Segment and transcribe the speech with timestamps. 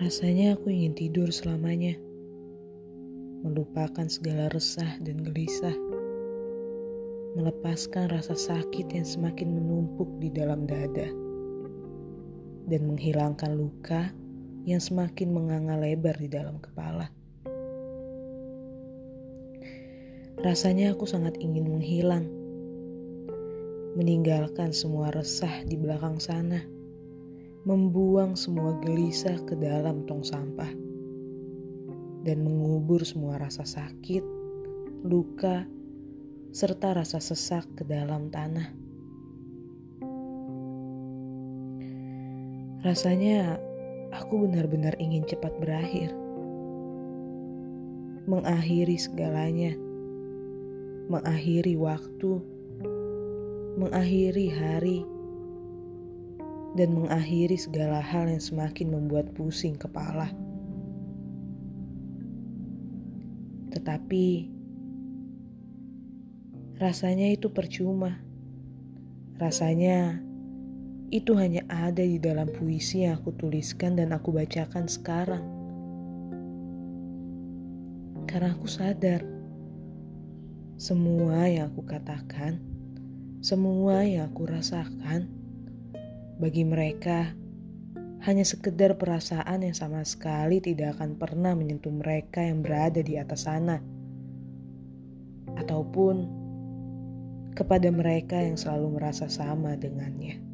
[0.00, 1.92] Rasanya aku ingin tidur selamanya,
[3.44, 5.76] melupakan segala resah dan gelisah,
[7.36, 11.04] melepaskan rasa sakit yang semakin menumpuk di dalam dada,
[12.64, 14.08] dan menghilangkan luka
[14.64, 17.12] yang semakin menganga lebar di dalam kepala.
[20.40, 22.24] Rasanya aku sangat ingin menghilang,
[24.00, 26.79] meninggalkan semua resah di belakang sana
[27.60, 30.72] membuang semua gelisah ke dalam tong sampah,
[32.24, 34.24] dan mengubur semua rasa sakit,
[35.04, 35.68] luka,
[36.56, 38.68] serta rasa sesak ke dalam tanah.
[42.80, 43.60] Rasanya
[44.16, 46.16] aku benar-benar ingin cepat berakhir,
[48.24, 49.76] mengakhiri segalanya,
[51.12, 52.40] mengakhiri waktu,
[53.76, 55.04] mengakhiri hari
[56.78, 60.30] dan mengakhiri segala hal yang semakin membuat pusing kepala.
[63.74, 64.50] Tetapi
[66.78, 68.18] rasanya itu percuma.
[69.40, 70.20] Rasanya
[71.10, 75.42] itu hanya ada di dalam puisi yang aku tuliskan dan aku bacakan sekarang.
[78.30, 79.26] Karena aku sadar
[80.78, 82.62] semua yang aku katakan,
[83.42, 85.39] semua yang aku rasakan
[86.40, 87.36] bagi mereka,
[88.24, 93.44] hanya sekedar perasaan yang sama sekali tidak akan pernah menyentuh mereka yang berada di atas
[93.44, 93.76] sana.
[95.60, 96.40] Ataupun
[97.52, 100.49] kepada mereka yang selalu merasa sama dengannya.